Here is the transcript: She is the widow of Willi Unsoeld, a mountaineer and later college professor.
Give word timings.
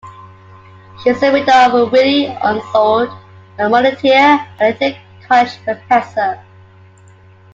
She 1.03 1.11
is 1.11 1.19
the 1.21 1.31
widow 1.31 1.51
of 1.83 1.91
Willi 1.91 2.25
Unsoeld, 2.25 3.09
a 3.59 3.69
mountaineer 3.69 4.47
and 4.57 4.59
later 4.81 4.99
college 5.27 5.63
professor. 5.63 6.41